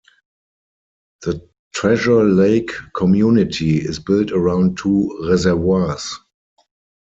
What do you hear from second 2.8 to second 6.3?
community is built around two reservoirs.